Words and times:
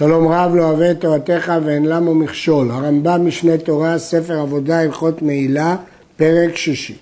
שלום 0.00 0.28
רב 0.28 0.54
לא 0.54 0.64
אוהב 0.64 0.80
את 0.80 1.00
תורתך 1.00 1.52
ואין 1.64 1.86
למו 1.86 2.14
מכשול. 2.14 2.70
הרמב"ם 2.70 3.26
משנה 3.26 3.58
תורה, 3.58 3.98
ספר 3.98 4.40
עבודה, 4.40 4.80
הלכות 4.80 5.22
מעילה, 5.22 5.76
פרק 6.16 6.56
שישי. 6.56 6.96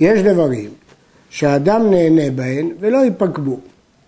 יש 0.00 0.20
דברים 0.20 0.70
שהאדם 1.30 1.90
נהנה 1.90 2.30
בהן 2.30 2.70
ולא 2.80 2.98
ייפגמו, 2.98 3.56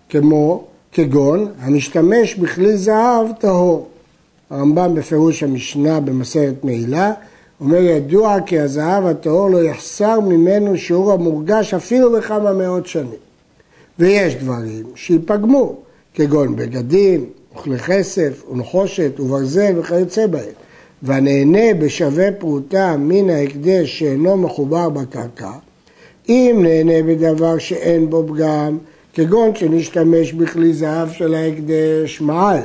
כמו, 0.09 0.63
כגון, 0.91 1.51
המשתמש 1.59 2.35
בכלי 2.35 2.77
זהב 2.77 3.27
טהור. 3.39 3.87
הרמב"ם 4.49 4.95
בפירוש 4.95 5.43
המשנה 5.43 5.99
במסרת 5.99 6.63
מעילה, 6.63 7.13
אומר 7.61 7.81
ידוע 7.81 8.37
כי 8.45 8.59
הזהב 8.59 9.05
הטהור 9.05 9.49
לא 9.49 9.63
יחסר 9.63 10.19
ממנו 10.19 10.77
שיעור 10.77 11.11
המורגש 11.11 11.73
אפילו 11.73 12.11
בכמה 12.11 12.53
מאות 12.53 12.87
שנים. 12.87 13.19
ויש 13.99 14.35
דברים 14.35 14.83
שיפגמו, 14.95 15.75
כגון 16.13 16.55
בגדים, 16.55 17.25
אוכלי 17.57 17.79
כסף, 17.79 18.43
ונחושת 18.51 19.19
וברזל 19.19 19.79
וכיוצא 19.79 20.27
בהם. 20.27 20.53
והנהנה 21.03 21.73
בשווה 21.79 22.31
פרוטה 22.31 22.95
מן 22.99 23.29
ההקדש 23.29 23.99
שאינו 23.99 24.37
מחובר 24.37 24.89
בקרקע, 24.89 25.51
אם 26.29 26.59
נהנה 26.61 27.03
בדבר 27.03 27.57
שאין 27.57 28.09
בו 28.09 28.27
פגם, 28.27 28.77
כגון 29.13 29.55
שנשתמש 29.55 30.33
בכלי 30.33 30.73
זהב 30.73 31.11
של 31.11 31.33
ההקדש 31.33 32.21
מעל, 32.21 32.59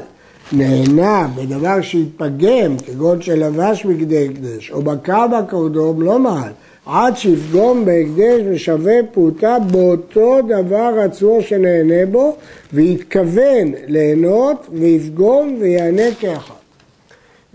נהנה 0.52 1.29
בדבר 1.37 1.80
שהתפגם, 1.80 2.77
כגון 2.87 3.23
שלבש 3.23 3.87
בגדי 3.87 4.29
הקדש, 4.29 4.71
או 4.71 4.83
בקע 4.83 5.27
בקורדום, 5.27 6.02
לא 6.02 6.19
מעל, 6.19 6.52
עד 6.87 7.17
שיפגום 7.17 7.85
בהקדש 7.85 8.43
ושווה 8.51 8.95
פרוטה 9.13 9.59
באותו 9.59 10.39
דבר 10.49 11.01
עצמו 11.05 11.43
שנהנה 11.43 12.07
בו, 12.11 12.37
ויתכוון 12.73 13.73
ליהנות 13.87 14.67
ויפגום 14.73 15.57
ויענה 15.61 16.15
כאחד. 16.21 16.55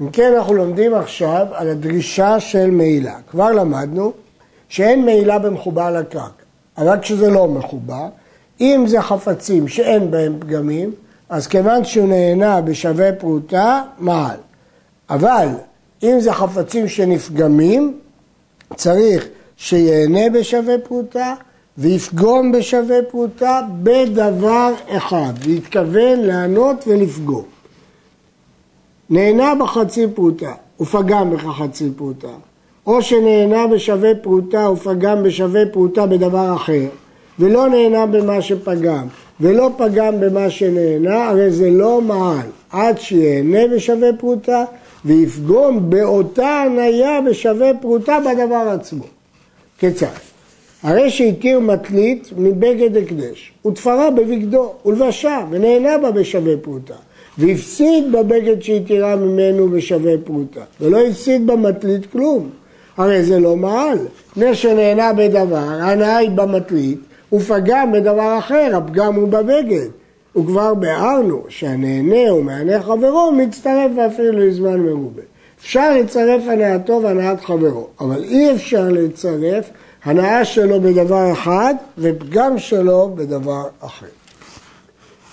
אם 0.02 0.10
כן, 0.10 0.34
אנחנו 0.38 0.54
לומדים 0.54 0.94
עכשיו 0.94 1.48
על 1.52 1.70
הדרישה 1.70 2.40
של 2.40 2.72
מעילה. 2.72 3.16
כבר 3.32 3.52
למדנו 3.52 4.12
שאין 4.70 5.06
מעילה 5.06 5.40
במחובר 5.40 5.92
לקרקע, 5.92 6.44
אבל 6.78 7.00
כשזה 7.02 7.30
לא 7.30 7.48
מחובר, 7.48 8.08
אם 8.62 8.84
זה 8.88 9.02
חפצים 9.02 9.68
שאין 9.68 10.12
בהם 10.12 10.38
פגמים, 10.40 10.92
אז 11.30 11.48
כיוון 11.48 11.86
שהוא 11.86 12.08
נהנה 12.08 12.62
בשווה 12.62 13.14
פרוטה, 13.14 13.84
מעל. 14.00 14.38
אבל 15.10 15.48
אם 16.04 16.20
זה 16.20 16.34
חפצים 16.34 16.88
שנפגמים, 16.88 18.00
צריך 18.76 19.28
שיהנה 19.58 20.30
בשווה 20.30 20.78
פרוטה 20.78 21.34
ויפגום 21.78 22.52
בשווה 22.52 22.98
פרוטה 23.10 23.62
בדבר 23.84 24.74
אחד, 24.88 25.34
ויתכוון 25.44 26.20
לענות 26.20 26.84
ולפגום. 26.88 27.44
נהנה 29.10 29.56
בחצי 29.56 30.08
פרוטה 30.16 30.52
ופגם 30.80 31.32
בחצי 31.32 31.90
פרוטה, 31.98 32.28
או 32.88 33.02
שנהנה 33.02 33.68
בשווה 33.68 34.16
פרוטה 34.16 34.70
ופגם 34.72 35.24
בשווה 35.24 35.62
פרוטה 35.72 36.06
בדבר 36.06 36.56
אחר, 36.56 36.86
ולא 37.40 37.70
נהנה 37.70 38.06
במה 38.06 38.42
שפגם, 38.42 39.08
ולא 39.42 39.70
פגם 39.78 40.20
במה 40.20 40.50
שנהנה, 40.50 41.30
הרי 41.30 41.52
זה 41.52 41.70
לא 41.70 42.02
מעל, 42.02 42.48
עד 42.72 43.00
שיהנה 43.00 43.60
בשווה 43.76 44.10
פרוטה 44.20 44.66
ויפגום 45.08 45.90
באותה 45.90 46.48
הניה 46.48 47.22
בשווה 47.22 47.72
פרוטה 47.82 48.18
בדבר 48.20 48.70
עצמו. 48.80 49.04
כיצד? 49.80 50.08
הרי 50.84 51.10
שהתיר 51.10 51.60
מטלית 51.60 52.30
מבגד 52.38 52.98
הקדש, 52.98 53.52
ותפרה 53.66 54.12
בבגדו, 54.12 54.74
ולבשה, 54.86 55.40
ונהנה 55.50 55.98
בה 55.98 56.12
בשווה 56.12 56.58
פרוטה, 56.62 56.94
והפסיד 57.38 58.12
בבגד 58.12 58.62
שהתירה 58.62 59.16
ממנו 59.16 59.70
בשווה 59.70 60.12
פרוטה, 60.24 60.62
ולא 60.82 61.08
הפסיד 61.08 61.48
במטלית 61.48 62.12
כלום. 62.12 62.50
הרי 62.98 63.24
זה 63.24 63.40
לא 63.40 63.56
מעל, 63.56 63.98
מפני 64.32 64.56
שנהנה 64.56 65.14
בדבר, 65.14 65.56
ההנאה 65.58 66.18
היא 66.18 66.30
במטלית, 66.30 67.00
ופגם 67.34 67.92
בדבר 67.92 68.38
אחר, 68.40 68.72
הפגם 68.76 69.16
הוא 69.16 69.28
בבגד. 69.28 69.88
וכבר 70.38 70.74
ביארנו 70.74 71.44
שהנהנה 71.50 72.34
ומענה 72.34 72.82
חברו 72.82 73.32
מצטרף 73.32 73.92
אפילו 74.08 74.32
לזמן 74.32 74.80
מרובה. 74.80 75.22
אפשר 75.60 75.98
לצרף 75.98 76.42
הנאתו 76.48 77.00
והנאת 77.04 77.42
חברו, 77.42 77.88
אבל 78.00 78.24
אי 78.24 78.52
אפשר 78.52 78.90
לצרף 78.90 79.70
הנאה 80.04 80.46
שלו 80.46 80.82
בדבר 80.82 81.32
אחד 81.32 81.76
ופגם 81.98 82.58
שלו 82.58 83.12
בדבר 83.16 83.64
אחר. 83.80 84.06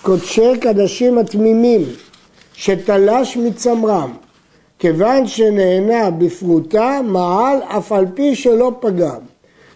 קודשי 0.01 0.57
קדשים 0.61 1.17
התמימים 1.17 1.81
שתלש 2.53 3.37
מצמרם 3.37 4.13
כיוון 4.79 5.27
שנהנה 5.27 6.11
בפרוטה 6.11 6.99
מעל 7.03 7.57
אף 7.63 7.91
על 7.91 8.05
פי 8.13 8.35
שלא 8.35 8.71
פגם 8.79 9.19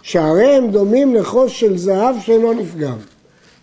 שהרי 0.01 0.55
הם 0.55 0.71
דומים 0.71 1.15
לחוש 1.15 1.59
של 1.59 1.77
זהב 1.77 2.15
שלא 2.21 2.53
נפגם 2.53 2.97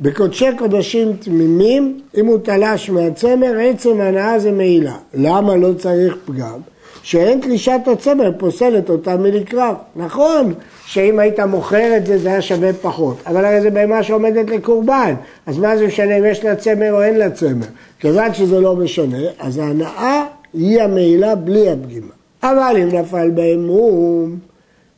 בקודשי 0.01 0.47
קודשים 0.59 1.13
תמימים, 1.17 2.01
אם 2.17 2.27
הוא 2.27 2.39
תלש 2.43 2.91
מהצמר, 2.91 3.59
עצם 3.61 4.01
הנאה 4.01 4.39
זה 4.39 4.53
מעילה. 4.53 4.97
למה 5.15 5.57
לא 5.57 5.73
צריך 5.79 6.17
פגם? 6.25 6.59
שאין 7.03 7.41
תלישת 7.41 7.81
הצמר 7.93 8.31
פוסלת 8.39 8.91
אותה 8.91 9.17
מלקרב. 9.17 9.75
נכון 9.97 10.55
שאם 10.87 11.19
היית 11.19 11.41
מוכר 11.41 11.97
את 11.97 12.07
זה, 12.07 12.19
זה 12.19 12.29
היה 12.29 12.43
שווה 12.43 12.73
פחות, 12.73 13.17
אבל 13.27 13.45
הרי 13.45 13.61
זה 13.61 13.71
בהמה 13.71 14.03
שעומדת 14.03 14.51
לקורבן, 14.51 15.15
אז 15.47 15.59
מה 15.59 15.77
זה 15.77 15.87
משנה 15.87 16.19
אם 16.19 16.25
יש 16.25 16.45
לה 16.45 16.57
צמר 16.57 16.93
או 16.93 17.03
אין 17.03 17.19
לה 17.19 17.31
צמר? 17.31 17.67
כיוון 18.01 18.35
שזה 18.35 18.61
לא 18.61 18.77
משנה, 18.77 19.19
אז 19.39 19.59
ההנאה 19.59 20.25
היא 20.55 20.83
המעילה 20.83 21.35
בלי 21.35 21.71
הפגימה. 21.71 22.13
אבל 22.43 22.77
אם 22.83 22.89
נפל 22.89 23.31
בהם 23.31 23.67
מום, 23.67 24.37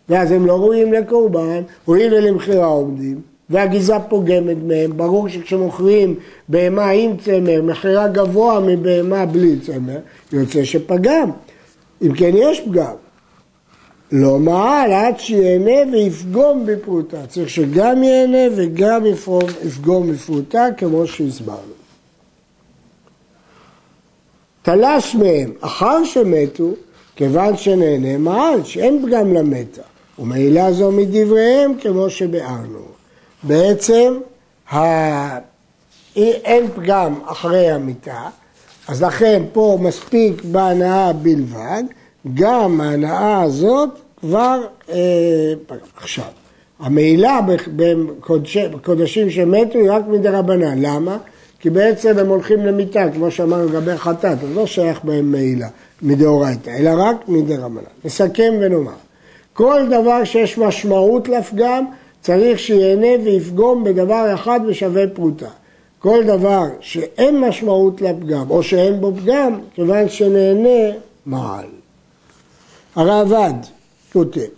ואז 0.09 0.33
הם 0.33 0.47
לא 0.47 0.53
ראויים 0.53 0.93
לקורבן, 0.93 1.63
הואיל 1.85 2.15
ולמכירה 2.15 2.67
עומדים, 2.67 3.21
והגיזה 3.51 3.95
פוגמת 4.09 4.57
מהם, 4.67 4.97
ברור 4.97 5.29
שכשמוכרים 5.29 6.15
בהמה 6.49 6.91
עם 6.91 7.17
צמר, 7.17 7.63
מחירה 7.63 8.09
גבוה 8.09 8.61
מבהמה 8.61 9.27
בלי 9.27 9.57
צמר, 9.61 9.99
יוצא 10.33 10.65
שפגם. 10.65 11.31
אם 12.03 12.15
כן 12.15 12.31
יש 12.35 12.61
פגם. 12.61 12.95
לא 14.13 14.39
מעל 14.39 14.93
עד 14.93 15.19
שיהנה 15.19 15.93
ויפגום 15.93 16.67
בפרוטה. 16.67 17.27
צריך 17.27 17.49
שגם 17.49 18.03
ייהנה 18.03 18.55
וגם 18.57 19.07
יפגום 19.65 20.13
בפרוטה 20.13 20.67
כמו 20.77 21.07
שהסברנו. 21.07 21.79
תלש 24.63 25.15
מהם 25.15 25.53
אחר 25.61 26.05
שמתו, 26.05 26.71
כיוון 27.17 27.57
שנהנה 27.57 28.19
מעל, 28.19 28.65
שאין 28.65 29.07
פגם 29.07 29.35
למתה. 29.35 29.83
ומעילה 30.19 30.73
זו 30.73 30.93
מדבריהם 30.93 31.75
כמו 31.81 32.11
שביארנו. 32.11 32.98
בעצם 33.43 34.19
אין 36.17 36.69
פגם 36.75 37.15
אחרי 37.27 37.71
המיטה, 37.71 38.29
אז 38.89 39.03
לכן 39.03 39.43
פה 39.53 39.79
מספיק 39.81 40.45
בהנאה 40.45 41.13
בלבד, 41.13 41.83
גם 42.35 42.81
ההנאה 42.81 43.43
הזאת 43.43 43.89
כבר 44.21 44.61
אה, 44.91 44.97
עכשיו. 45.97 46.25
המעילה 46.81 47.41
בקודשים 48.73 49.31
שמתו 49.31 49.79
היא 49.79 49.91
רק 49.91 50.03
מדי 50.09 50.29
רבנן, 50.29 50.79
למה? 50.83 51.19
כי 51.61 51.71
בעצם 51.71 52.19
הם 52.19 52.29
הולכים 52.29 52.67
למיטה, 52.67 53.05
כמו 53.15 53.31
שאמרנו 53.31 53.69
לגבי 53.69 53.97
חטאת, 53.97 54.43
אז 54.43 54.49
לא 54.55 54.67
שייך 54.67 55.05
בהם 55.05 55.33
מעילה 55.33 55.69
מדאורייתא, 56.03 56.71
אלא 56.71 56.91
רק 56.97 57.29
מדי 57.29 57.57
רבנן. 57.57 57.83
נסכם 58.05 58.55
ונאמר, 58.61 58.93
כל 59.53 59.83
דבר 59.87 60.25
שיש 60.25 60.59
משמעות 60.59 61.29
לפגם, 61.29 61.85
צריך 62.29 62.59
שיהנה 62.59 63.25
ויפגום 63.25 63.85
בדבר 63.85 64.35
אחד 64.35 64.61
ושווה 64.67 65.03
פרוטה. 65.15 65.49
כל 65.99 66.25
דבר 66.25 66.65
שאין 66.81 67.41
משמעות 67.41 68.01
לפגם 68.01 68.51
או 68.51 68.63
שאין 68.63 69.01
בו 69.01 69.13
פגם, 69.17 69.61
כיוון 69.75 70.09
שנהנה 70.09 70.97
מעל. 71.27 71.65
הרעב"ד 72.97 73.55
כותב, 74.13 74.49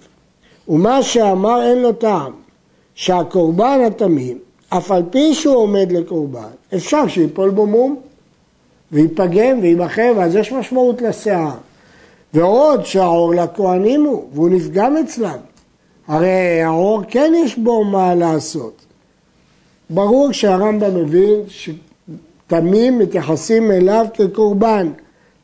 ומה 0.69 1.03
שאמר 1.03 1.63
אין 1.63 1.79
לו 1.79 1.93
טעם, 1.93 2.33
שהקורבן 2.95 3.81
התמים, 3.87 4.39
אף 4.69 4.91
על 4.91 5.03
פי 5.11 5.35
שהוא 5.35 5.57
עומד 5.57 5.93
לקורבן, 5.93 6.51
אפשר 6.75 7.09
שיפול 7.09 7.51
בו 7.51 7.67
מום 7.67 7.97
ויפגם 8.93 9.59
ויימכר, 9.63 10.13
ואז 10.17 10.37
יש 10.37 10.53
משמעות 10.53 11.03
לשיער. 11.03 11.57
ועוד 12.35 12.85
שהעור 12.85 13.35
לכהנים 13.35 14.05
הוא, 14.05 14.25
והוא 14.33 14.49
נפגם 14.49 14.97
אצלם. 14.97 15.39
הרי 16.11 16.63
העור 16.63 17.03
כן 17.09 17.33
יש 17.45 17.59
בו 17.59 17.85
מה 17.85 18.15
לעשות. 18.15 18.73
ברור 19.91 20.33
שהרמב"ם 20.33 20.95
מבין 20.95 21.41
שתמים 21.49 22.99
מתייחסים 22.99 23.71
אליו 23.71 24.07
כקורבן, 24.15 24.89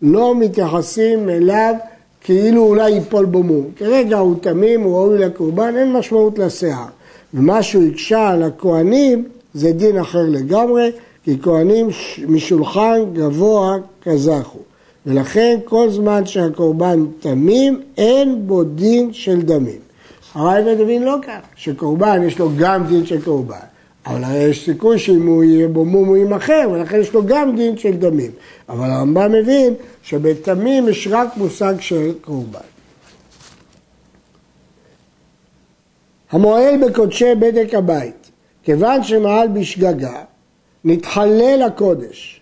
לא 0.02 0.34
מתייחסים 0.34 1.28
אליו 1.28 1.74
כאילו 2.20 2.62
אולי 2.62 2.90
ייפול 2.90 3.24
בו 3.24 3.42
מום. 3.42 3.64
כרגע 3.76 4.18
הוא 4.18 4.36
תמים, 4.40 4.80
הוא 4.80 4.96
ראוי 4.96 5.18
לקורבן, 5.18 5.76
אין 5.76 5.92
משמעות 5.92 6.38
לשיער. 6.38 6.86
ומה 7.34 7.62
שהוא 7.62 7.84
הקשה 7.84 8.28
על 8.28 8.42
הכוהנים 8.42 9.24
זה 9.54 9.72
דין 9.72 9.98
אחר 9.98 10.22
לגמרי, 10.28 10.90
כי 11.24 11.36
כהנים 11.42 11.88
משולחן 12.28 13.00
גבוה 13.12 13.76
כזכו. 14.02 14.58
ולכן 15.06 15.58
כל 15.64 15.90
זמן 15.90 16.26
שהקורבן 16.26 17.04
תמים, 17.20 17.80
אין 17.98 18.46
בו 18.46 18.64
דין 18.64 19.12
של 19.12 19.42
דמים. 19.42 19.85
הרייבד 20.36 20.80
הבין 20.80 21.02
לא 21.02 21.16
כך, 21.22 21.38
שקורבן 21.56 22.22
יש 22.22 22.38
לו 22.38 22.50
גם 22.58 22.86
דין 22.86 23.06
של 23.06 23.24
קורבן, 23.24 23.56
אבל 24.06 24.24
הרי 24.24 24.38
יש 24.38 24.64
סיכוי 24.64 24.98
שאם 24.98 25.26
הוא 25.26 25.44
יהיה 25.44 25.68
בו 25.68 25.84
מום 25.84 26.08
הוא 26.08 26.16
יימכר, 26.16 26.68
ולכן 26.72 27.00
יש 27.00 27.12
לו 27.12 27.26
גם 27.26 27.56
דין 27.56 27.76
של 27.76 27.96
דמים. 27.96 28.30
אבל 28.68 28.90
הרמב"ם 28.90 29.32
מבין 29.32 29.74
שבתמים 30.02 30.88
יש 30.88 31.08
רק 31.10 31.36
מושג 31.36 31.74
של 31.80 32.12
קורבן. 32.20 32.58
המועל 36.30 36.86
בקודשי 36.86 37.34
בדק 37.34 37.74
הבית, 37.74 38.30
כיוון 38.62 39.02
שמעל 39.02 39.48
בשגגה, 39.48 40.22
נתחלל 40.84 41.62
הקודש, 41.66 42.40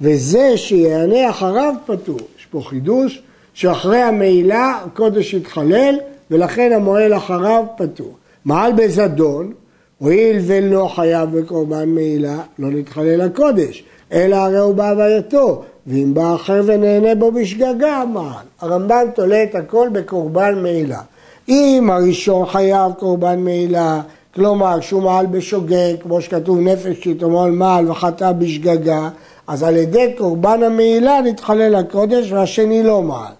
וזה 0.00 0.56
שיענה 0.56 1.30
אחריו 1.30 1.74
פטור. 1.86 2.18
יש 2.38 2.46
פה 2.50 2.60
חידוש 2.64 3.22
שאחרי 3.54 4.02
המעילה 4.02 4.80
הקודש 4.84 5.34
יתחלל, 5.34 5.94
ולכן 6.30 6.72
המועל 6.72 7.14
אחריו 7.14 7.64
פטור. 7.76 8.12
מעל 8.44 8.72
בזדון, 8.72 9.52
הואיל 9.98 10.36
ולא 10.46 10.90
חייב 10.94 11.38
בקורבן 11.38 11.88
מעילה, 11.88 12.38
לא 12.58 12.70
נתחלל 12.70 13.20
הקודש, 13.20 13.84
אלא 14.12 14.36
הרי 14.36 14.58
הוא 14.58 14.74
בהווייתו, 14.74 15.62
ואם 15.86 16.14
בא 16.14 16.34
אחר 16.34 16.60
ונהנה 16.66 17.14
בו 17.14 17.32
בשגגה, 17.32 18.02
מעל. 18.12 18.44
הרמב"ם 18.60 19.06
תולה 19.14 19.42
את 19.42 19.54
הכל 19.54 19.88
בקורבן 19.92 20.62
מעילה. 20.62 21.00
אם 21.48 21.88
הראשון 21.92 22.46
חייב 22.46 22.92
קורבן 22.92 23.40
מעילה, 23.40 24.00
כלומר 24.34 24.80
שהוא 24.80 25.02
מעל 25.02 25.26
בשוגג, 25.26 25.94
כמו 26.00 26.20
שכתוב 26.20 26.58
נפש 26.60 27.02
שיתומול 27.02 27.50
מעל 27.50 27.90
וחטא 27.90 28.32
בשגגה, 28.32 29.08
אז 29.46 29.62
על 29.62 29.76
ידי 29.76 30.14
קורבן 30.18 30.62
המעילה 30.62 31.20
נתחלל 31.20 31.74
הקודש 31.74 32.32
והשני 32.32 32.82
לא 32.82 33.02
מעל. 33.02 33.32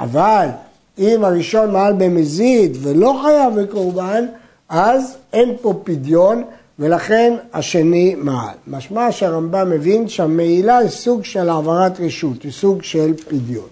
אבל 0.00 0.46
אם 0.98 1.24
הראשון 1.24 1.70
מעל 1.70 1.92
במזיד 1.92 2.76
ולא 2.80 3.20
חייב 3.22 3.60
בקורבן, 3.60 4.26
אז 4.68 5.16
אין 5.32 5.56
פה 5.62 5.74
פדיון 5.84 6.42
ולכן 6.78 7.34
השני 7.52 8.14
מעל. 8.18 8.54
משמע 8.66 9.12
שהרמב"ם 9.12 9.70
מבין 9.70 10.08
שהמעילה 10.08 10.78
היא 10.78 10.88
סוג 10.88 11.24
של 11.24 11.48
העברת 11.48 12.00
רשות, 12.00 12.42
היא 12.42 12.52
סוג 12.52 12.82
של 12.82 13.14
פדיון. 13.28 13.68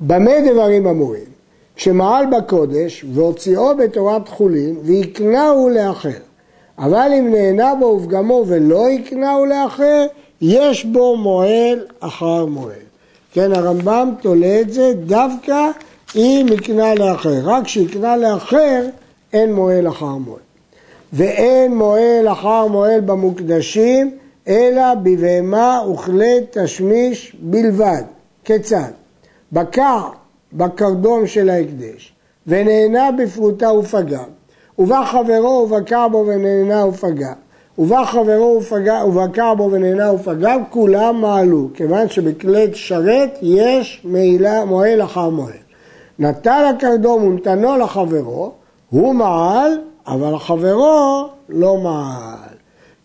במה 0.00 0.30
דברים 0.52 0.86
אמורים? 0.86 1.34
כשמעל 1.76 2.26
בקודש 2.26 3.04
והוציאו 3.14 3.76
בתורת 3.76 4.28
חולין 4.28 4.76
והקנהו 4.84 5.68
לאחר. 5.68 6.18
אבל 6.78 7.10
אם 7.18 7.32
נהנה 7.32 7.74
בו 7.74 7.84
ופגמו 7.86 8.44
ולא 8.46 8.88
הקנהו 8.88 9.46
לאחר, 9.46 10.06
יש 10.40 10.84
בו 10.84 11.16
מועל 11.16 11.78
אחר 12.00 12.46
מועל. 12.46 12.84
כן, 13.34 13.52
הרמב"ם 13.52 14.10
תולה 14.20 14.60
את 14.60 14.72
זה 14.72 14.92
דווקא 15.06 15.70
אם 16.16 16.46
יקנה 16.52 16.94
לאחר. 16.94 17.40
רק 17.44 17.64
כשיקנה 17.64 18.16
לאחר, 18.16 18.86
אין 19.32 19.54
מועל 19.54 19.88
אחר 19.88 20.06
מועל. 20.16 20.40
ואין 21.12 21.76
מועל 21.76 22.28
אחר 22.32 22.66
מועל 22.66 23.00
במוקדשים, 23.00 24.16
אלא 24.48 24.94
בבהמה 24.94 25.80
וכלי 25.92 26.40
תשמיש 26.50 27.36
בלבד. 27.40 28.02
כיצד? 28.44 28.90
בקר 29.52 30.08
בקרדום 30.52 31.26
של 31.26 31.50
ההקדש, 31.50 32.12
ונהנה 32.46 33.10
בפרוטה 33.12 33.72
ופגם, 33.72 34.28
ובא 34.78 35.04
חברו 35.04 35.68
ובקע 35.70 36.08
בו 36.08 36.24
ונהנה 36.26 36.86
ופגם, 36.86 37.32
ובא 37.78 38.04
חברו 38.04 38.58
ופגע, 38.60 39.04
ובקע 39.06 39.54
בו 39.54 39.68
ונהנה 39.72 40.12
ופגם, 40.12 40.60
כולם 40.70 41.20
מעלו, 41.20 41.68
כיוון 41.74 42.08
שבכלי 42.08 42.66
שרת 42.74 43.38
יש 43.42 44.00
מעילה, 44.04 44.64
מועל 44.64 45.02
אחר 45.02 45.28
מועל. 45.28 45.52
נטל 46.18 46.72
הקרדום 46.76 47.24
ונתנו 47.24 47.78
לחברו, 47.78 48.52
הוא 48.90 49.14
מעל, 49.14 49.72
אבל 50.06 50.38
חברו 50.38 51.28
לא 51.48 51.76
מעל. 51.76 52.54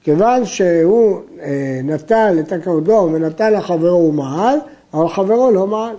כיוון 0.04 0.46
שהוא 0.46 1.20
אה, 1.42 1.80
נטל 1.84 2.38
את 2.40 2.52
הקרדום 2.52 3.14
ונתן 3.14 3.54
לחברו 3.54 3.90
הוא 3.90 4.14
מעל, 4.14 4.58
אבל 4.94 5.08
חברו 5.08 5.52
לא 5.52 5.68
מעל. 5.68 5.96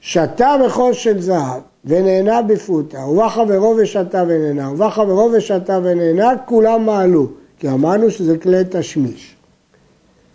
שתה 0.00 0.56
בחול 0.64 0.92
של 0.92 1.20
זהב 1.20 1.60
ונהנה 1.84 2.42
בפרוטה, 2.42 3.06
ובא 3.06 3.28
חברו 3.28 3.74
ושתה 3.78 4.24
ונהנה, 4.28 4.72
ובא 4.72 4.90
חברו 4.90 5.30
ושתה 5.32 5.78
ונהנה, 5.82 6.32
כולם 6.44 6.86
מעלו, 6.86 7.26
כי 7.60 7.68
אמרנו 7.68 8.10
שזה 8.10 8.38
כלי 8.38 8.62
תשמיש. 8.70 9.36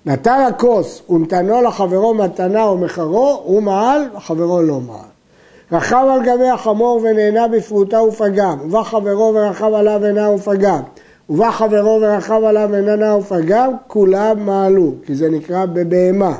נתן 0.05 0.45
הכוס 0.49 1.01
ונתנו 1.09 1.61
לחברו 1.61 2.13
מתנה 2.13 2.63
או 2.63 2.77
מחרו, 2.77 3.41
הוא 3.43 3.63
מעל, 3.63 4.01
חברו 4.19 4.61
לא 4.61 4.79
מעל. 4.79 5.15
רכב 5.71 6.05
על 6.11 6.25
גבי 6.25 6.49
החמור 6.49 7.01
ונהנה 7.03 7.47
בפרוטה 7.47 8.01
ופגם, 8.01 8.57
ובא 8.61 8.83
חברו 8.83 9.33
ורכב 9.35 9.73
עליו 9.73 9.99
ונהנה 10.01 10.31
ופגם, 10.31 10.81
ובא 11.29 11.51
חברו 11.51 11.99
ורכב 12.01 12.43
עליו 12.43 12.69
ונהנה 12.71 13.15
ופגם, 13.15 13.73
כולם 13.87 14.45
מעלו, 14.45 14.91
כי 15.05 15.15
זה 15.15 15.29
נקרא 15.29 15.65
בבהמה. 15.65 16.35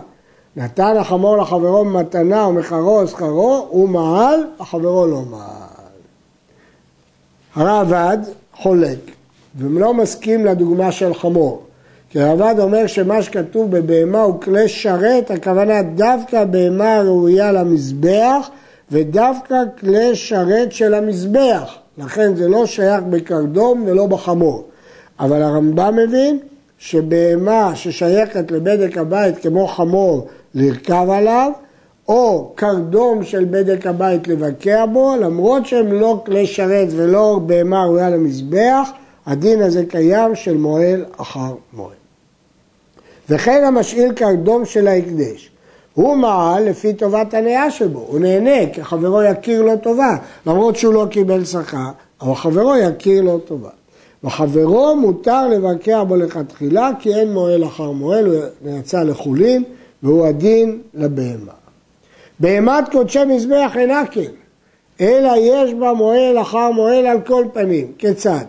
נתן 0.56 0.98
החמור 0.98 1.38
לחברו 1.38 1.86
מתנה 1.86 2.44
או 2.44 2.54
מחרו 2.54 3.02
או 3.02 3.08
שכרו, 3.08 3.68
הוא 3.70 3.90
מעל, 3.90 4.40
החברו 4.60 5.08
לא 5.08 5.22
מעל. 5.22 5.66
הרעב"ד 7.56 8.18
חולק, 8.54 9.00
ולא 9.58 9.94
מסכים 9.94 10.46
לדוגמה 10.46 10.92
של 10.92 11.14
חמור. 11.14 11.62
כי 12.10 12.22
הרעב"ד 12.22 12.60
אומר 12.60 12.88
שמה 12.88 13.22
שכתוב 13.22 13.72
בבהמה 13.72 14.22
הוא 14.22 14.42
כלי 14.42 14.68
שרת, 14.68 15.32
הכוונה 15.32 15.82
דווקא 15.82 16.44
בהמה 16.44 17.02
ראויה 17.02 17.52
למזבח, 17.52 18.50
ודווקא 18.92 19.56
כלי 19.80 20.16
שרת 20.16 20.72
של 20.72 20.94
המזבח. 20.94 21.76
לכן 21.98 22.36
זה 22.36 22.48
לא 22.48 22.66
שייך 22.66 23.04
בקרדום 23.10 23.84
ולא 23.86 24.06
בחמור. 24.06 24.64
אבל 25.20 25.42
הרמב"ם 25.42 25.96
מבין 25.96 26.40
שבהמה 26.78 27.72
ששייכת 27.76 28.52
לבדק 28.52 28.98
הבית 28.98 29.38
כמו 29.38 29.68
חמור 29.68 30.28
לרכב 30.56 31.08
עליו, 31.10 31.52
או 32.08 32.52
קרדום 32.56 33.24
של 33.24 33.46
בדק 33.50 33.88
הבית 33.88 34.28
לבקע 34.28 34.86
בו, 34.86 35.16
למרות 35.22 35.66
שהם 35.66 35.92
לא 35.92 36.22
כלי 36.26 36.48
שרת 36.48 36.88
ולא 36.92 37.40
בהמה 37.46 37.86
ראויה 37.86 38.10
למזבח, 38.10 38.90
הדין 39.26 39.62
הזה 39.62 39.86
קיים 39.86 40.36
של 40.36 40.58
מועל 40.58 41.06
אחר 41.18 41.54
מועל. 41.74 41.96
וכן 43.30 43.64
המשאיל 43.64 44.12
קרדום 44.12 44.66
של 44.66 44.88
ההקדש. 44.88 45.50
הוא 45.94 46.16
מעל 46.16 46.64
לפי 46.64 46.94
טובת 46.94 47.34
הנאה 47.34 47.72
שבו, 47.72 48.00
הוא 48.08 48.20
נהנה 48.20 48.74
כי 48.74 48.84
חברו 48.84 49.24
יכיר 49.24 49.62
לו 49.62 49.78
טובה, 49.78 50.18
למרות 50.46 50.76
שהוא 50.76 50.94
לא 50.94 51.06
קיבל 51.12 51.46
שכר, 51.46 51.90
אבל 52.22 52.36
חברו 52.36 52.78
יכיר 52.78 53.22
לו 53.22 53.40
טובה. 53.40 53.70
וחברו 54.24 54.96
מותר 54.96 55.48
לבקע 55.48 56.04
בו 56.04 56.16
לכתחילה 56.16 56.90
כי 57.00 57.16
אין 57.16 57.34
מועל 57.34 57.64
אחר 57.66 57.92
מועל, 57.92 58.26
הוא 58.26 58.80
יצא 58.80 59.04
לחולין 59.04 59.64
והוא 60.04 60.26
הדין 60.26 60.82
לבהמה. 60.94 61.52
בהמת 62.40 62.90
קודשי 62.92 63.26
מזבח 63.26 63.72
אינה 63.76 64.04
כן, 64.12 64.32
אלא 65.02 65.32
יש 65.38 65.74
בה 65.74 65.94
מועל 65.94 66.42
אחר 66.42 66.72
מועל 66.72 67.06
על 67.08 67.22
כל 67.22 67.46
פנים. 67.54 67.92
כיצד? 67.98 68.46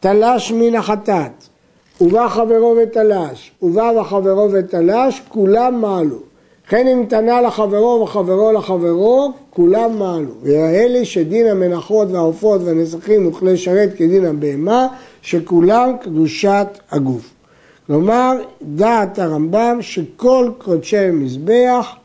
תלש 0.00 0.52
מן 0.52 0.74
החטאת, 0.74 1.32
ובא 2.00 2.28
חברו 2.28 2.76
ותלש, 2.82 3.50
ובא 3.62 3.92
וחברו 4.00 4.48
ותלש, 4.52 5.22
כולם 5.28 5.80
מעלו. 5.80 6.18
כן 6.68 6.88
אם 6.88 7.04
תנה 7.08 7.40
לחברו 7.40 8.00
וחברו 8.02 8.52
לחברו, 8.52 9.32
כולם 9.50 9.98
מעלו. 9.98 10.32
ויראה 10.42 10.88
לי 10.88 11.04
שדין 11.04 11.46
המנחות 11.46 12.08
והעופות 12.10 12.60
והנסכים 12.64 13.26
וכלי 13.26 13.56
שרת 13.56 13.90
כדין 13.96 14.24
הבהמה, 14.24 14.88
שכולם 15.22 15.92
קדושת 16.02 16.66
הגוף. 16.90 17.30
כלומר, 17.86 18.32
דעת 18.62 19.18
הרמב"ם 19.18 19.78
שכל 19.80 20.50
קודשי 20.58 21.10
מזבח 21.10 21.96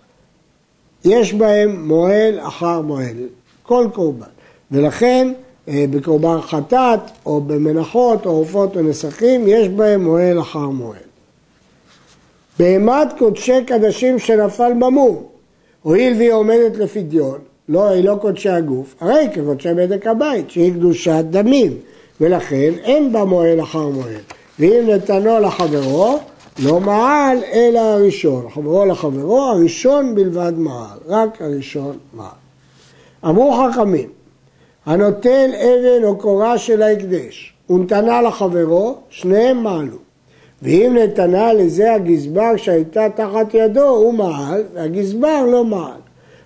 יש 1.06 1.34
בהם 1.34 1.88
מועל 1.88 2.40
אחר 2.40 2.82
מועל, 2.82 3.18
כל 3.64 3.88
קורבן. 3.94 4.26
ולכן 4.72 5.34
בקורבן 5.68 6.42
חטאת 6.42 7.00
או 7.26 7.42
במנחות 7.42 8.26
או 8.26 8.32
עופות 8.32 8.76
או 8.76 8.82
נסכים 8.82 9.48
יש 9.48 9.70
בהם 9.70 10.04
מועל 10.04 10.40
אחר 10.40 10.60
מועל. 10.70 10.98
בהמת 12.60 13.08
קודשי 13.18 13.64
קדשים 13.66 14.20
שנפל 14.20 14.74
במום, 14.80 15.24
הואיל 15.82 16.14
והיא 16.18 16.32
עומדת 16.32 16.78
לפדיון, 16.78 17.38
לא, 17.70 17.90
היא 17.90 18.04
לא 18.04 18.18
קודשי 18.22 18.50
הגוף, 18.50 18.96
הרי 19.00 19.28
כקודשי 19.34 19.74
בדק 19.74 20.08
הבית, 20.08 20.52
שהיא 20.52 20.74
קדושת 20.74 21.24
דמים, 21.30 21.78
ולכן 22.22 22.72
אין 22.84 23.14
בה 23.14 23.24
מועל 23.24 23.62
אחר 23.62 23.88
מועל. 23.88 24.22
ואם 24.60 24.84
נתנו 24.88 25.40
לחברו, 25.40 26.20
לא 26.60 26.80
מעל 26.80 27.38
אלא 27.54 27.80
הראשון. 27.80 28.50
חברו 28.50 28.86
לחברו, 28.86 29.42
הראשון 29.42 30.16
בלבד 30.16 30.54
מעל, 30.58 30.98
רק 31.08 31.42
הראשון 31.42 31.98
מעל. 32.14 32.28
אמרו 33.26 33.54
חכמים, 33.54 34.10
הנוטל 34.86 35.50
אבן 35.56 36.04
או 36.04 36.18
קורה 36.18 36.58
של 36.58 36.82
ההקדש, 36.82 37.54
ונתנה 37.70 38.22
לחברו, 38.22 38.96
שניהם 39.10 39.64
מעלו. 39.64 39.98
ואם 40.62 40.98
נתנה 41.04 41.54
לזה 41.54 41.94
הגזבר 41.94 42.58
שהייתה 42.58 43.08
תחת 43.16 43.54
ידו, 43.54 43.88
הוא 43.90 44.14
מעל, 44.14 44.64
והגזבר 44.74 45.46
לא 45.52 45.66
מעל. 45.66 46.00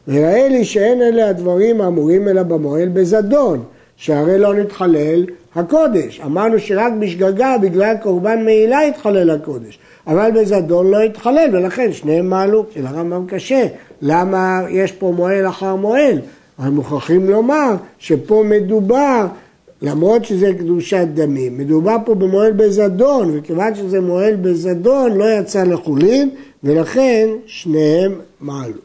וראה 0.07 0.47
לי 0.47 0.65
שאין 0.65 1.01
אלה 1.01 1.29
הדברים 1.29 1.81
האמורים 1.81 2.27
אלא 2.27 2.43
במועל 2.43 2.87
בזדון, 2.87 3.63
שהרי 3.95 4.37
לא 4.37 4.53
נתחלל 4.53 5.25
הקודש. 5.55 6.21
אמרנו 6.25 6.59
שרק 6.59 6.93
בשגגה, 6.99 7.57
בגלל 7.61 7.95
קורבן 8.01 8.45
מעילה 8.45 8.79
יתחלל 8.83 9.29
הקודש. 9.29 9.79
אבל 10.07 10.31
בזדון 10.31 10.91
לא 10.91 11.03
יתחלל, 11.03 11.49
ולכן 11.53 11.93
שניהם 11.93 12.29
מעלו. 12.29 12.65
של 12.73 12.87
הרמב"ם 12.87 13.25
קשה, 13.27 13.65
למה 14.01 14.61
יש 14.69 14.91
פה 14.91 15.13
מועל 15.15 15.47
אחר 15.47 15.75
מועל? 15.75 16.19
אבל 16.59 16.69
מוכרחים 16.69 17.29
לומר 17.29 17.75
שפה 17.99 18.43
מדובר, 18.45 19.27
למרות 19.81 20.25
שזה 20.25 20.53
קדושת 20.59 21.07
דמים, 21.13 21.57
מדובר 21.57 21.95
פה 22.05 22.15
במועל 22.15 22.51
בזדון, 22.51 23.37
וכיוון 23.37 23.75
שזה 23.75 24.01
מועל 24.01 24.35
בזדון 24.35 25.11
לא 25.11 25.25
יצא 25.39 25.63
לחולין, 25.63 26.29
ולכן 26.63 27.27
שניהם 27.45 28.19
מעלו. 28.41 28.81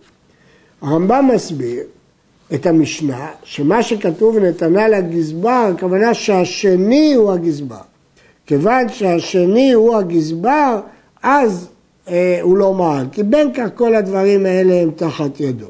הרמב"ם 0.82 1.28
מסביר 1.34 1.82
את 2.54 2.66
המשנה, 2.66 3.26
שמה 3.44 3.82
שכתוב 3.82 4.38
נתנה 4.38 4.88
לגזבר, 4.88 5.70
הכוונה 5.74 6.14
שהשני 6.14 7.14
הוא 7.14 7.32
הגזבר. 7.32 7.76
כיוון 8.46 8.88
שהשני 8.88 9.72
הוא 9.72 9.96
הגזבר, 9.96 10.80
אז 11.22 11.68
אה, 12.08 12.38
הוא 12.42 12.56
לא 12.56 12.74
מעל, 12.74 13.06
כי 13.12 13.22
בין 13.22 13.52
כך 13.54 13.68
כל 13.74 13.94
הדברים 13.94 14.46
האלה 14.46 14.74
הם 14.74 14.90
תחת 14.96 15.40
ידו. 15.40 15.66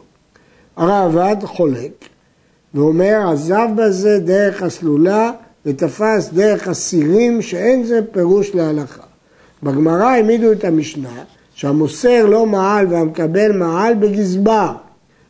הרעב"ד 0.76 1.44
חולק 1.44 2.04
ואומר, 2.74 3.30
עזב 3.32 3.68
בזה 3.76 4.18
דרך 4.18 4.62
הסלולה 4.62 5.30
ותפס 5.66 6.30
דרך 6.32 6.68
הסירים 6.68 7.42
שאין 7.42 7.84
זה 7.84 8.00
פירוש 8.12 8.54
להלכה. 8.54 9.02
בגמרא 9.62 10.04
העמידו 10.04 10.52
את 10.52 10.64
המשנה 10.64 11.24
שהמוסר 11.54 12.26
לא 12.26 12.46
מעל 12.46 12.86
והמקבל 12.86 13.52
מעל 13.52 13.94
בגזבר. 13.94 14.72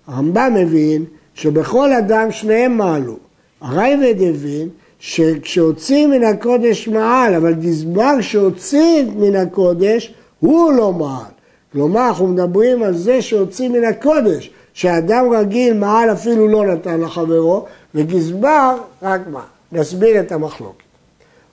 הרמב"ם 0.06 0.54
מבין 0.54 1.04
שבכל 1.34 1.92
אדם 1.92 2.32
שניהם 2.32 2.76
מעלו. 2.76 3.16
הרייבד 3.60 4.14
הבין 4.20 4.68
שכשהוציא 4.98 6.06
מן 6.06 6.24
הקודש 6.24 6.88
מעל, 6.88 7.34
אבל 7.34 7.54
גזבר 7.54 8.20
שהוציא 8.20 9.04
מן 9.16 9.36
הקודש 9.36 10.14
הוא 10.40 10.72
לא 10.72 10.92
מעל. 10.92 11.32
כלומר, 11.72 12.08
אנחנו 12.08 12.26
מדברים 12.26 12.82
על 12.82 12.96
זה 12.96 13.22
שהוציא 13.22 13.68
מן 13.68 13.84
הקודש, 13.84 14.50
שאדם 14.74 15.32
רגיל 15.32 15.74
מעל 15.74 16.12
אפילו 16.12 16.48
לא 16.48 16.66
נתן 16.66 17.00
לחברו, 17.00 17.66
וגזבר 17.94 18.76
רק 19.02 19.20
מה. 19.30 19.42
נסביר 19.72 20.20
את 20.20 20.32
המחלוקת. 20.32 20.82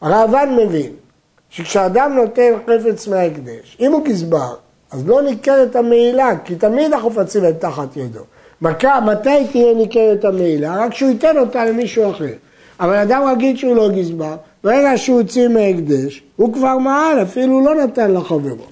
הראב"ד 0.02 0.48
מבין 0.58 0.92
שכשאדם 1.50 2.14
נותן 2.16 2.54
חפץ 2.66 3.08
מההקדש, 3.08 3.78
אם 3.80 3.92
הוא 3.92 4.06
גזבר, 4.06 4.56
אז 4.92 5.08
לא 5.08 5.22
ניכרת 5.22 5.76
המעילה, 5.76 6.30
כי 6.46 6.56
תמיד 6.56 6.94
החופצים 6.94 7.44
הם 7.44 7.54
תחת 7.54 7.98
ידו. 7.98 8.20
מכה, 8.62 9.00
מתי 9.00 9.48
תהיה 9.52 9.74
ניכרת 9.74 10.26
המעילה? 10.26 10.76
רק 10.78 10.94
שהוא 10.94 11.10
ייתן 11.10 11.38
אותה 11.38 11.66
למישהו 11.66 12.12
אחר. 12.12 12.34
אבל 12.80 12.96
אדם 12.96 13.22
רגיל 13.32 13.58
שהוא 13.58 13.76
לא 13.76 13.90
גזבר, 13.90 14.36
ברגע 14.64 14.98
שהוא 14.98 15.22
הוציא 15.22 15.48
מההקדש, 15.48 16.24
הוא 16.36 16.54
כבר 16.54 16.78
מעל, 16.78 17.22
אפילו 17.22 17.62
לא 17.66 17.76
נתן 17.76 18.14
לחברו. 18.14 18.66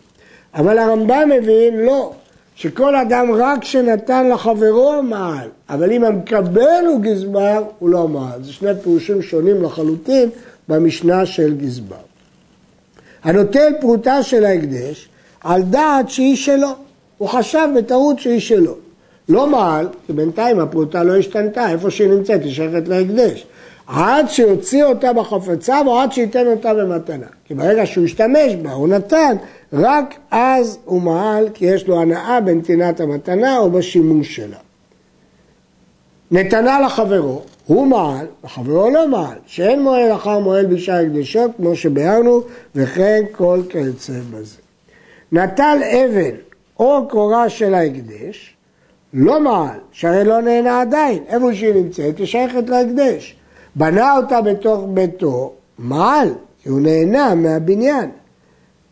אבל 0.56 0.78
הרמב"ם 0.78 1.30
מבין, 1.30 1.78
לא, 1.78 2.12
שכל 2.58 2.96
אדם 2.96 3.32
רק 3.32 3.64
שנתן 3.64 4.30
לחברו 4.30 5.04
מעל, 5.04 5.48
אבל 5.70 5.92
אם 5.92 6.04
המקבל 6.04 6.86
הוא 6.88 7.02
גזבר, 7.02 7.64
הוא 7.80 7.90
לא 7.90 8.08
מעל. 8.08 8.44
זה 8.44 8.54
שני 8.54 8.70
פירושים 8.84 9.22
שונים 9.22 9.64
לחלוטין 9.64 10.30
במשנה 10.68 11.26
של 11.26 11.56
גזבר. 11.58 11.96
הנוטל 13.24 13.74
פרוטה 13.82 14.24
של 14.24 14.46
ההקדש 14.46 15.10
על 15.42 15.62
דעת 15.64 16.10
שהיא 16.10 16.36
שלו. 16.36 16.70
הוא 17.18 17.30
חשב 17.30 17.68
בטעות 17.78 18.20
שהיא 18.20 18.40
שלו. 18.40 18.76
לא 19.30 19.48
מעל, 19.48 19.88
כי 20.08 20.14
בינתיים 20.14 20.60
הפרוטה 20.60 21.04
לא 21.04 21.18
השתנתה, 21.18 21.72
איפה 21.72 21.92
שהיא 21.92 22.10
נמצאת, 22.10 22.44
היא 22.44 22.54
שייכת 22.54 22.88
להקדש. 22.88 23.46
עד 23.88 24.30
שיוציא 24.30 24.84
אותה 24.84 25.14
בחפציו 25.14 25.84
או 25.88 26.00
עד 26.00 26.12
שייתן 26.12 26.48
אותה 26.48 26.74
במתנה. 26.74 27.26
כי 27.46 27.54
ברגע 27.54 27.86
שהוא 27.86 28.06
השתמש 28.06 28.56
בה, 28.62 28.72
הוא 28.72 28.88
נתן, 28.88 29.36
רק 29.74 30.16
אז 30.32 30.78
הוא 30.86 31.02
מעל, 31.02 31.50
כי 31.54 31.66
יש 31.66 31.88
לו 31.88 32.02
הנאה 32.02 32.42
בנתינת 32.42 33.00
המתנה 33.00 33.58
או 33.58 33.72
בשימוש 33.72 34.36
שלה. 34.36 34.58
נתנה 36.32 36.80
לחברו, 36.80 37.42
הוא 37.68 37.88
מעל, 37.88 38.26
וחברו 38.44 38.90
לא 38.90 39.08
מעל, 39.08 39.38
שאין 39.46 39.84
מועל 39.84 40.14
אחר 40.14 40.40
מועל 40.40 40.66
בשאר 40.66 41.06
הקדשות, 41.06 41.52
כמו 41.58 41.76
שביארנו, 41.76 42.42
וכן 42.76 43.24
כל 43.32 43.60
כיוצא 43.70 44.14
בזה. 44.32 44.58
נטל 45.32 45.78
אבן 45.84 46.36
או 46.80 47.08
קורה 47.10 47.50
של 47.50 47.74
ההקדש, 47.74 48.54
לא 49.14 49.40
מעל, 49.40 49.80
שהרי 49.92 50.24
לא 50.24 50.42
נהנה 50.42 50.82
עדיין, 50.82 51.24
איפה 51.28 51.54
שהיא 51.54 51.74
נמצאת, 51.74 52.18
היא 52.18 52.26
שייכת 52.26 52.70
להקדש. 52.70 53.36
בנה 53.78 54.18
אותה 54.18 54.42
בתוך 54.42 54.84
ביתו, 54.88 55.54
מעל, 55.80 56.30
כי 56.64 56.70
הוא 56.70 56.82
נהנה 56.82 57.36
מהבניין. 57.36 58.10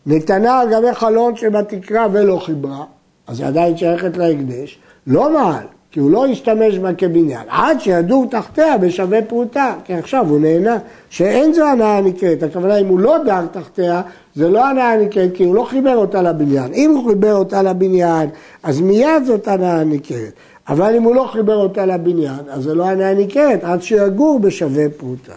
נתנה 0.06 0.60
על 0.60 0.70
גבי 0.70 0.94
חלון 0.94 1.36
שבתקרה 1.36 2.08
ולא 2.12 2.40
חיברה, 2.46 2.84
אז 3.28 3.40
היא 3.40 3.48
עדיין 3.48 3.78
שייכת 3.78 4.18
להקדש, 4.18 4.80
לא 5.08 5.34
מעל, 5.34 5.64
כי 5.92 6.00
הוא 6.00 6.12
לא 6.12 6.26
השתמש 6.26 6.78
בה 6.78 6.94
כבניין, 6.94 7.42
עד 7.48 7.82
שידור 7.82 8.26
תחתיה 8.30 8.78
בשווה 8.78 9.22
פרוטה, 9.22 9.76
כי 9.84 9.94
עכשיו 9.94 10.30
הוא 10.30 10.40
נהנה, 10.40 10.78
שאין 11.10 11.54
זו 11.54 11.66
הנאה 11.66 12.02
נקראת, 12.02 12.44
הכוונה 12.44 12.78
אם 12.78 12.88
הוא 12.88 13.00
לא 13.00 13.18
דר 13.26 13.46
תחתיה, 13.52 14.02
זה 14.36 14.50
לא 14.50 14.66
הנאה 14.66 14.98
נקראת, 14.98 15.30
כי 15.34 15.44
הוא 15.44 15.56
לא 15.56 15.64
חיבר 15.64 15.96
אותה 15.96 16.22
לבניין. 16.22 16.74
אם 16.74 16.92
הוא 16.96 17.10
חיבר 17.10 17.34
אותה 17.34 17.62
לבניין, 17.62 18.30
אז 18.64 18.82
מיד 18.82 19.26
זאת 19.26 19.48
הנאה 19.48 19.84
נקראת. 19.84 20.34
אבל 20.68 20.96
אם 20.96 21.04
הוא 21.04 21.16
לא 21.16 21.30
חיבר 21.32 21.56
אותה 21.56 21.86
לבניין, 21.86 22.40
אז 22.50 22.64
זה 22.64 22.76
לא 22.76 22.86
הנאה 22.86 23.14
ניכרת, 23.14 23.64
עד 23.64 23.82
שיגור 23.82 24.40
בשווה 24.40 24.90
פרוטה. 24.98 25.34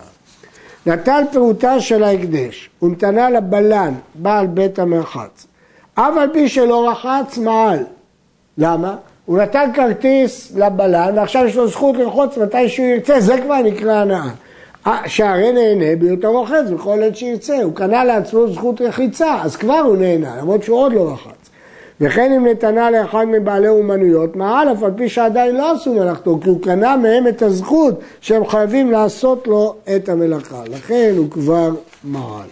נטל 0.87 1.23
פרוטה 1.32 1.80
של 1.80 2.02
ההקדש 2.02 2.70
ונתנה 2.82 3.30
לבלן, 3.30 3.94
בעל 4.14 4.47
בית 4.47 4.78
המרחץ. 4.78 5.47
אף 5.94 6.16
על 6.16 6.28
פי 6.32 6.49
שלא 6.49 6.90
רחץ, 6.90 7.38
מעל. 7.38 7.85
למה? 8.58 8.97
הוא 9.26 9.38
נתן 9.38 9.70
כרטיס 9.75 10.52
לבלן, 10.56 11.12
ועכשיו 11.16 11.47
יש 11.47 11.56
לו 11.56 11.68
זכות 11.68 11.97
לרחוץ 11.97 12.38
מתי 12.38 12.68
שהוא 12.68 12.87
ירצה, 12.87 13.20
זה 13.20 13.40
כבר 13.42 13.58
נקרא 13.62 13.92
הנאה. 13.92 14.28
שהרי 15.06 15.52
נהנה 15.52 15.97
בהיותו 15.97 16.32
רוחץ 16.32 16.70
בכל 16.75 17.02
עת 17.02 17.16
שירצה, 17.16 17.62
הוא 17.62 17.75
קנה 17.75 18.04
לעצמו 18.04 18.52
זכות 18.52 18.80
רחיצה, 18.80 19.42
אז 19.42 19.56
כבר 19.56 19.78
הוא 19.78 19.97
נהנה, 19.97 20.37
למרות 20.37 20.62
שהוא 20.62 20.78
עוד 20.78 20.92
לא 20.92 21.12
רחץ. 21.12 21.47
וכן 22.00 22.32
אם 22.32 22.46
נתנה 22.46 22.90
לאחד 22.90 23.24
מבעלי 23.24 23.68
אומנויות, 23.68 24.36
מעל 24.36 24.72
אף 24.72 24.82
על 24.82 24.90
פי 24.96 25.08
שעדיין 25.08 25.56
לא 25.56 25.72
עשו 25.72 25.94
מלאכתו, 25.94 26.38
כי 26.42 26.48
הוא 26.48 26.62
קנה 26.62 26.96
מהם 26.96 27.28
את 27.28 27.42
הזכות 27.42 28.00
שהם 28.20 28.46
חייבים 28.46 28.90
לעשות 28.90 29.46
לו 29.46 29.74
את 29.96 30.08
המלאכה. 30.08 30.62
לכן 30.70 31.14
הוא 31.16 31.30
כבר 31.30 31.70
מעל. 32.04 32.48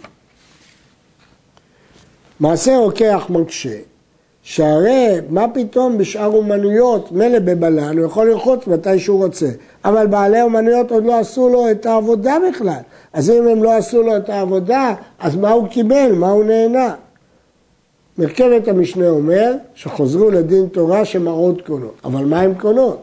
מעשה 2.40 2.76
רוקח 2.76 3.26
מקשה, 3.28 3.76
שהרי 4.42 5.16
מה 5.30 5.46
פתאום 5.54 5.98
בשאר 5.98 6.26
אומנויות, 6.26 7.12
מילא 7.12 7.38
בבלן, 7.38 7.98
הוא 7.98 8.06
יכול 8.06 8.30
לרחוץ 8.30 8.66
מתי 8.66 8.98
שהוא 8.98 9.24
רוצה, 9.24 9.48
אבל 9.84 10.06
בעלי 10.06 10.42
אומנויות 10.42 10.90
עוד 10.90 11.04
לא 11.04 11.18
עשו 11.18 11.48
לו 11.48 11.70
את 11.70 11.86
העבודה 11.86 12.36
בכלל. 12.48 12.80
אז 13.12 13.30
אם 13.30 13.48
הם 13.48 13.62
לא 13.62 13.76
עשו 13.76 14.02
לו 14.02 14.16
את 14.16 14.30
העבודה, 14.30 14.94
אז 15.20 15.36
מה 15.36 15.50
הוא 15.50 15.68
קיבל? 15.68 16.12
מה 16.12 16.30
הוא 16.30 16.44
נהנה? 16.44 16.94
מרכבת 18.18 18.68
המשנה 18.68 19.08
אומר 19.08 19.52
שחוזרו 19.74 20.30
לדין 20.30 20.66
תורה 20.66 21.04
שמראות 21.04 21.62
קונות, 21.62 21.94
אבל 22.04 22.24
מה 22.24 22.40
הם 22.40 22.54
קונות? 22.54 23.02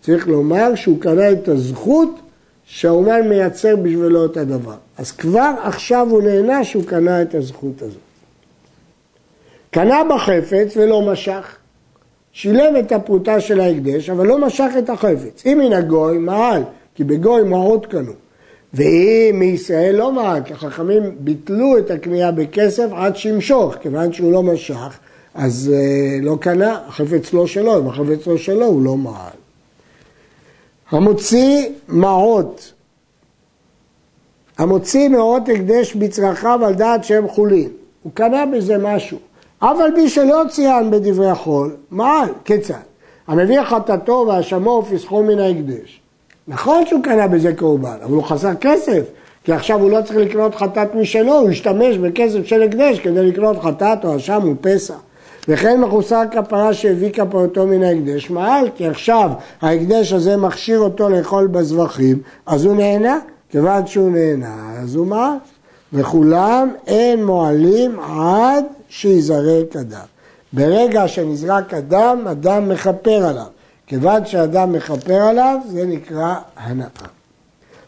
צריך 0.00 0.28
לומר 0.28 0.74
שהוא 0.74 1.00
קנה 1.00 1.32
את 1.32 1.48
הזכות 1.48 2.10
שהאומן 2.66 3.28
מייצר 3.28 3.76
בשבילו 3.76 4.24
את 4.24 4.36
הדבר. 4.36 4.74
אז 4.98 5.12
כבר 5.12 5.50
עכשיו 5.62 6.06
הוא 6.10 6.22
נהנה 6.22 6.64
שהוא 6.64 6.84
קנה 6.84 7.22
את 7.22 7.34
הזכות 7.34 7.82
הזאת. 7.82 7.98
קנה 9.70 10.02
בחפץ 10.10 10.76
ולא 10.76 11.02
משך, 11.02 11.56
שילם 12.32 12.76
את 12.76 12.92
הפרוטה 12.92 13.40
של 13.40 13.60
ההקדש, 13.60 14.10
אבל 14.10 14.26
לא 14.26 14.38
משך 14.38 14.70
את 14.78 14.90
החפץ. 14.90 15.46
אם 15.46 15.60
מן 15.64 15.72
הגוי, 15.72 16.18
מעל, 16.18 16.62
כי 16.94 17.04
בגוי 17.04 17.42
מעות 17.42 17.86
קנו. 17.86 18.12
ואם 18.74 19.36
מישראל 19.38 19.96
לא 19.96 20.12
מעט, 20.12 20.50
החכמים 20.50 21.02
ביטלו 21.18 21.78
את 21.78 21.90
הקנייה 21.90 22.32
בכסף 22.32 22.88
עד 22.92 23.16
שימשוך, 23.16 23.74
כיוון 23.74 24.12
שהוא 24.12 24.32
לא 24.32 24.42
משך, 24.42 24.98
אז 25.34 25.72
uh, 25.72 26.24
לא 26.24 26.36
קנה, 26.40 26.80
החפץ 26.86 27.32
לא 27.32 27.46
שלו, 27.46 27.78
אם 27.78 27.88
החפץ 27.88 28.26
לא 28.26 28.36
שלו 28.36 28.66
הוא 28.66 28.84
לא 28.84 28.96
מעל. 28.96 29.32
המוציא 30.90 31.68
מעות, 31.88 32.72
המוציא 34.58 35.08
מעות 35.08 35.48
הקדש 35.48 35.94
בצרכיו 35.94 36.60
על 36.64 36.74
דעת 36.74 37.04
שהם 37.04 37.28
חולין, 37.28 37.68
הוא 38.02 38.12
קנה 38.14 38.46
בזה 38.46 38.78
משהו, 38.78 39.18
אבל 39.62 39.90
מי 39.96 40.08
שלא 40.08 40.42
ציין 40.50 40.90
בדברי 40.90 41.34
חול, 41.34 41.76
מעל, 41.90 42.28
כיצד? 42.44 42.74
המביא 43.26 43.62
חטאתו 43.62 44.24
והאשמו 44.28 44.84
ופסחו 44.86 45.22
מן 45.22 45.38
ההקדש. 45.38 46.03
נכון 46.48 46.86
שהוא 46.86 47.02
קנה 47.02 47.26
בזה 47.26 47.54
קורבן, 47.54 47.96
אבל 48.04 48.14
הוא 48.14 48.22
חסר 48.22 48.54
כסף, 48.60 49.02
כי 49.44 49.52
עכשיו 49.52 49.80
הוא 49.80 49.90
לא 49.90 50.02
צריך 50.04 50.18
לקנות 50.18 50.54
חטאת 50.54 50.94
משלו, 50.94 51.38
הוא 51.38 51.50
ישתמש 51.50 51.96
בכסף 51.96 52.44
של 52.44 52.62
הקדש 52.62 53.00
כדי 53.00 53.26
לקנות 53.26 53.56
חטאת 53.62 54.04
או 54.04 54.16
אשם 54.16 54.40
או 54.44 54.52
פסח. 54.60 54.94
וכן 55.48 55.80
מחוסר 55.80 56.22
כפרה 56.30 56.74
שהביא 56.74 57.12
כפרתו 57.12 57.66
מן 57.66 57.82
ההקדש 57.82 58.30
מעל, 58.30 58.68
כי 58.76 58.86
עכשיו 58.86 59.30
ההקדש 59.62 60.12
הזה 60.12 60.36
מכשיר 60.36 60.78
אותו 60.78 61.08
לאכול 61.08 61.46
בזבחים, 61.46 62.18
אז 62.46 62.64
הוא 62.64 62.76
נהנה, 62.76 63.18
כיוון 63.50 63.86
שהוא 63.86 64.10
נהנה, 64.10 64.80
אז 64.82 64.94
הוא 64.94 65.06
מעל. 65.06 65.36
וכולם 65.92 66.68
אין 66.86 67.26
מועלים 67.26 68.00
עד 68.00 68.64
שיזרק 68.88 69.76
הדם. 69.76 69.98
ברגע 70.52 71.08
שנזרק 71.08 71.74
הדם, 71.74 72.24
אדם 72.30 72.68
מכפר 72.68 73.26
עליו. 73.26 73.53
כיוון 73.86 74.26
שאדם 74.26 74.72
מכפר 74.72 75.22
עליו, 75.22 75.58
זה 75.68 75.86
נקרא 75.86 76.34
הנאה. 76.56 76.86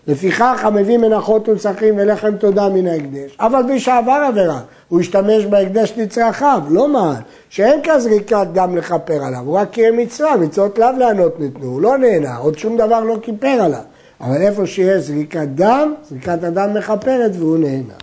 לפיכך 0.07 0.61
המביא 0.63 0.99
מנחות 0.99 1.49
ונצחים 1.49 1.95
ולחם 1.97 2.37
תודה 2.37 2.69
מן 2.69 2.87
ההקדש. 2.87 3.37
אבל 3.41 3.63
מי 3.63 3.81
שעבר 3.81 4.25
עבירה, 4.29 4.61
הוא 4.89 5.01
השתמש 5.01 5.45
בהקדש 5.45 5.93
לצרכיו, 5.97 6.63
לא 6.71 6.89
מעל. 6.89 7.23
שאין 7.49 7.81
כזריקת 7.85 8.47
דם 8.53 8.77
לכפר 8.77 9.25
עליו, 9.25 9.41
הוא 9.45 9.59
רק 9.59 9.71
קיים 9.71 9.97
מצווה, 9.97 10.37
מצוות 10.37 10.79
לאו 10.79 10.89
לענות 10.99 11.41
ניתנו, 11.41 11.67
הוא 11.67 11.81
לא 11.81 11.99
נהנה, 11.99 12.37
עוד 12.37 12.59
שום 12.59 12.77
דבר 12.77 13.01
לא 13.01 13.17
כיפר 13.23 13.47
עליו. 13.61 13.81
אבל 14.21 14.43
איפה 14.43 14.67
שיש 14.67 15.05
זריקת 15.05 15.49
דם, 15.55 15.95
זריקת 16.09 16.45
הדם 16.45 16.75
מכפרת 16.75 17.31
והוא 17.35 17.59
נהנה. 17.59 17.95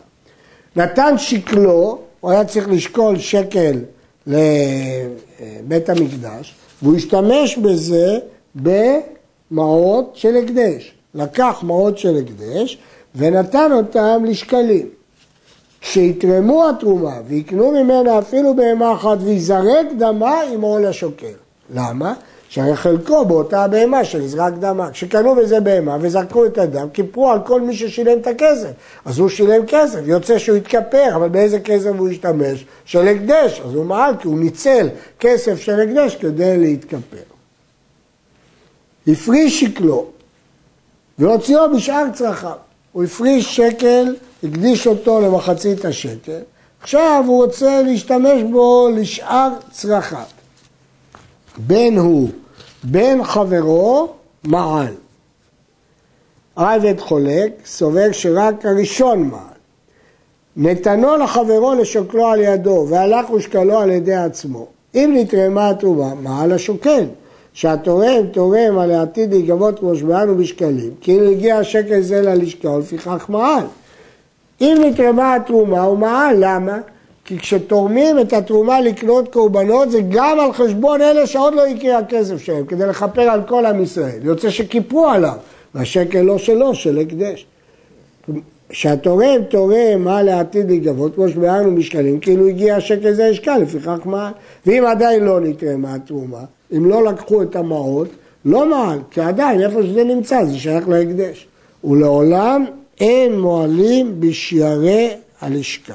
נתן 0.76 1.18
שקלו, 1.18 2.00
הוא 2.20 2.32
היה 2.32 2.46
צריך 2.46 2.70
לשקול 2.70 3.20
שקל 3.20 3.80
לבית 4.28 5.90
המקדש, 5.90 6.56
והוא 6.84 6.96
השתמש 6.96 7.58
בזה 7.58 8.20
במעות 8.56 10.12
של 10.14 10.36
הקדש. 10.36 10.94
לקח 11.16 11.60
מעות 11.64 11.98
של 11.98 12.18
הקדש 12.18 12.78
ונתן 13.16 13.72
אותם 13.72 14.26
לשקלים. 14.28 14.90
כשיתרמו 15.82 16.70
התרומה 16.70 17.16
ויקנו 17.28 17.72
ממנה 17.72 18.20
אפילו 18.20 18.56
בהמה 18.56 18.94
אחת 18.94 19.18
ויזרק 19.22 19.86
דמה 19.98 20.42
עם 20.42 20.62
עול 20.62 20.86
השוקל. 20.86 21.34
למה? 21.74 22.14
שהרי 22.54 22.76
חלקו 22.76 23.26
באותה 23.26 23.64
הבהמה 23.64 24.06
שנזרק 24.06 24.54
דמה. 24.54 24.92
כשקנו 24.92 25.36
בזה 25.36 25.60
בהמה 25.60 25.98
וזרקו 26.02 26.46
את 26.46 26.58
הדם, 26.58 26.88
כיפרו 26.94 27.32
על 27.32 27.40
כל 27.46 27.62
מי 27.62 27.76
ששילם 27.76 28.20
את 28.20 28.28
הכסף. 28.28 28.70
אז 29.06 29.20
הוא 29.20 29.30
שילם 29.30 29.66
כסף, 29.68 30.00
יוצא 30.06 30.38
שהוא 30.38 30.58
התכפר, 30.58 31.16
אבל 31.16 31.30
באיזה 31.30 31.60
כסף 31.60 31.90
הוא 31.98 32.10
השתמש? 32.10 32.66
של 32.86 33.08
הקדש. 33.08 33.62
אז 33.66 33.76
הוא 33.76 33.86
מעל, 33.86 34.14
כי 34.20 34.28
הוא 34.28 34.40
ניצל 34.40 34.90
כסף 35.20 35.62
של 35.62 35.80
הקדש 35.80 36.16
כדי 36.16 36.58
להתכפר. 36.58 37.24
הפריש 39.08 39.60
שקלו 39.60 40.06
והוציאו 41.20 41.76
בשאר 41.76 42.06
צרכיו. 42.14 42.58
הוא 42.92 43.04
הפריש 43.04 43.56
שקל, 43.56 44.16
הקדיש 44.44 44.88
אותו 44.88 45.22
למחצית 45.22 45.86
השקל, 45.86 46.40
עכשיו 46.82 47.24
הוא 47.28 47.44
רוצה 47.44 47.82
להשתמש 47.82 48.44
בו 48.52 48.90
לשאר 48.96 49.50
צרכיו. 49.72 50.24
בין 51.58 51.98
הוא, 51.98 52.30
בין 52.84 53.24
חברו, 53.24 54.08
מעל. 54.44 54.94
עבד 56.56 57.00
חולק, 57.00 57.52
סובר 57.66 58.12
שרק 58.12 58.66
הראשון 58.66 59.24
מעל. 59.24 59.40
נתנו 60.58 61.18
לחברו 61.18 61.74
לשוקלו 61.74 62.28
על 62.28 62.42
ידו, 62.42 62.86
והלך 62.90 63.30
ושקלו 63.30 63.80
על 63.80 63.92
ידי 63.92 64.16
עצמו. 64.16 64.68
אם 64.96 65.14
נתרמה 65.16 65.70
התרומה, 65.70 66.14
מעל 66.16 66.52
השוקל. 66.52 67.06
שהתורם 67.54 68.28
תורם 68.32 68.80
על 68.80 68.92
העתיד 68.92 69.34
להיגבות 69.34 69.80
כמו 69.80 69.96
שבענו 69.96 70.36
בשקלים, 70.38 70.92
כאילו 71.02 71.32
הגיע 71.32 71.58
השקל 71.58 72.02
זה 72.02 72.22
ללשכה, 72.22 72.70
ולפיכך 72.70 73.26
מעל. 73.30 73.64
אם 74.62 74.78
נתרמה 74.86 75.36
התרומה 75.36 75.82
הוא 75.82 75.98
מעל, 75.98 76.36
למה? 76.40 76.78
כי 77.26 77.38
כשתורמים 77.38 78.20
את 78.20 78.34
התרומה 78.34 78.82
לקנות 78.82 79.34
קורבנות 79.34 79.92
זה 79.92 80.00
גם 80.10 80.40
על 80.40 80.54
חשבון 80.54 81.02
אלה 81.02 81.28
שעוד 81.28 81.54
לא 81.54 81.66
הגיע 81.66 81.98
הכסף 81.98 82.38
שלהם, 82.38 82.66
כדי 82.66 82.86
לכפר 82.86 83.22
על 83.22 83.42
כל 83.48 83.66
עם 83.66 83.82
ישראל. 83.82 84.20
יוצא 84.22 84.50
שכיפרו 84.50 85.08
עליו, 85.08 85.36
והשקל 85.76 86.22
לא 86.22 86.38
שלו, 86.38 86.76
של 86.76 87.00
הקדש. 87.00 87.46
שהתורם 88.72 89.44
תורם 89.50 90.04
מה 90.04 90.22
לעתיד 90.22 90.68
להיגבות, 90.68 91.16
כמו 91.16 91.30
שביארנו 91.30 91.76
בשקלים, 91.76 92.20
כאילו 92.20 92.48
הגיע 92.48 92.76
השקל 92.76 93.14
זה 93.14 93.30
לשקל, 93.30 93.58
לפיכך 93.58 94.00
מה? 94.06 94.32
ואם 94.66 94.86
עדיין 94.86 95.24
לא 95.24 95.40
נתרמה 95.40 95.94
התרומה, 95.94 96.44
אם 96.78 96.90
לא 96.90 97.06
לקחו 97.06 97.42
את 97.42 97.56
המעות, 97.56 98.08
לא 98.46 98.70
מעל, 98.70 99.00
כי 99.12 99.22
עדיין 99.22 99.62
איפה 99.62 99.84
שזה 99.84 100.04
נמצא 100.04 100.46
זה 100.46 100.58
שייך 100.58 100.90
להקדש. 100.90 101.48
ולעולם 101.84 102.66
אין 103.00 103.40
מועלים 103.40 104.16
בשיירי 104.20 105.10
הלשכה. 105.42 105.94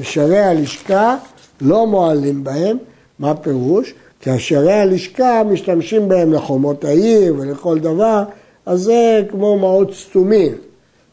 בשיירי 0.00 0.38
הלשכה 0.38 1.16
לא 1.60 1.86
מועלים 1.86 2.44
בהם, 2.44 2.76
מה 3.18 3.34
פירוש? 3.34 3.94
כי 4.20 4.30
השיירי 4.30 4.72
הלשכה 4.72 5.42
משתמשים 5.44 6.08
בהם 6.08 6.32
לחומות 6.32 6.84
העיר 6.84 7.34
ולכל 7.38 7.78
דבר, 7.78 8.22
אז 8.66 8.80
זה 8.80 9.22
כמו 9.30 9.58
מעות 9.58 9.94
סתומים. 9.94 10.52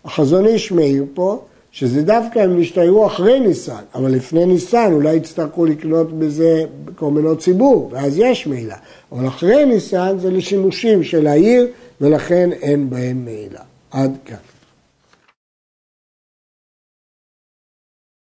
החזון 0.05 0.45
איש 0.45 0.71
מאיר 0.71 1.05
פה 1.13 1.41
שזה 1.71 2.01
דווקא 2.01 2.39
הם 2.39 2.59
נשתיירו 2.59 3.05
אחרי 3.05 3.39
ניסן, 3.39 3.81
אבל 3.95 4.11
לפני 4.11 4.45
ניסן 4.45 4.91
אולי 4.93 5.15
יצטרכו 5.15 5.65
לקנות 5.65 6.19
בזה 6.19 6.63
קורבנות 6.95 7.39
ציבור, 7.39 7.89
ואז 7.91 8.17
יש 8.17 8.47
מעילה. 8.47 8.75
אבל 9.11 9.27
אחרי 9.27 9.65
ניסן 9.65 10.17
זה 10.19 10.31
לשימושים 10.31 11.03
של 11.03 11.27
העיר, 11.27 11.67
ולכן 12.01 12.49
אין 12.61 12.89
בהם 12.89 13.25
מעילה. 13.25 13.61
עד 13.91 14.17
כאן. 14.25 14.56